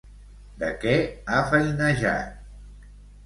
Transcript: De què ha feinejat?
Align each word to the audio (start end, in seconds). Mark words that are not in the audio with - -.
De 0.61 0.69
què 0.83 0.93
ha 1.35 1.43
feinejat? 1.51 2.91